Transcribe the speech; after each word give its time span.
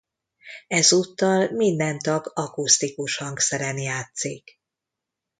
Ezúttal 0.67 1.49
minden 1.51 1.99
tag 1.99 2.31
akusztikus 2.35 3.17
hangszeren 3.17 3.77
játszik. 3.77 4.59